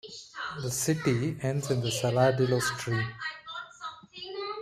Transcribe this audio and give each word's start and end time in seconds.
The 0.63 0.71
city 0.71 1.37
ends 1.43 1.69
in 1.69 1.81
the 1.81 1.89
Saladillo 1.89 2.59
Stream. 2.59 3.07